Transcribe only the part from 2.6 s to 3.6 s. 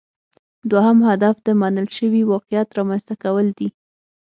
رامینځته کول